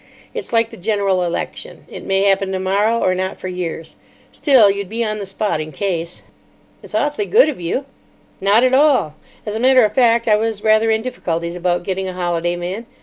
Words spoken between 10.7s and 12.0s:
in difficulties about